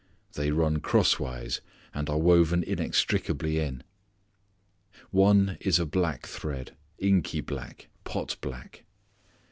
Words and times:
They 0.33 0.49
run 0.49 0.79
crosswise 0.79 1.61
and 1.93 2.09
are 2.09 2.17
woven 2.17 2.63
inextricably 2.63 3.59
in. 3.59 3.83
One 5.11 5.59
is 5.61 5.77
a 5.77 5.85
black 5.85 6.25
thread, 6.25 6.75
inky 6.97 7.39
black, 7.41 7.87
pot 8.03 8.35
black. 8.41 8.83